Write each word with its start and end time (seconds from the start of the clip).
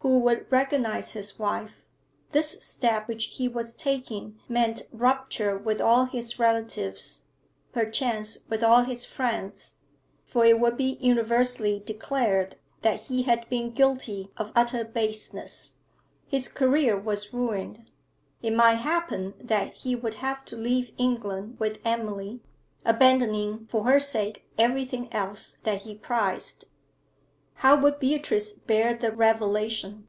Who 0.00 0.18
would 0.30 0.50
recognise 0.52 1.12
his 1.12 1.38
wife? 1.38 1.82
This 2.32 2.62
step 2.64 3.08
which 3.08 3.24
he 3.24 3.48
was 3.48 3.72
taking 3.74 4.38
meant 4.50 4.82
rupture 4.92 5.56
with 5.56 5.80
all 5.80 6.04
his 6.04 6.38
relatives, 6.38 7.22
perchance 7.72 8.36
with 8.50 8.62
all 8.62 8.82
his 8.84 9.06
friends; 9.06 9.76
for 10.26 10.44
it 10.44 10.60
would 10.60 10.76
be 10.76 10.98
universally 11.00 11.80
declared 11.80 12.56
that 12.82 13.00
he 13.04 13.22
had 13.22 13.48
been 13.48 13.72
guilty 13.72 14.30
of 14.36 14.52
utter 14.54 14.84
baseness. 14.84 15.76
His 16.26 16.48
career 16.48 16.98
was 17.00 17.32
ruined. 17.32 17.90
It 18.42 18.52
might 18.52 18.74
happen 18.76 19.32
that 19.40 19.72
he 19.72 19.94
would 19.96 20.16
have 20.16 20.44
to 20.46 20.56
leave 20.56 20.92
England 20.98 21.58
with 21.58 21.78
Emily, 21.82 22.40
abandoning 22.84 23.66
for 23.70 23.84
her 23.84 23.98
sake 24.00 24.46
everything 24.58 25.10
else 25.14 25.56
that 25.64 25.82
he 25.82 25.94
prized. 25.94 26.66
How 27.58 27.76
would 27.80 28.00
Beatrice 28.00 28.52
bear 28.52 28.94
the 28.94 29.12
revelation? 29.12 30.08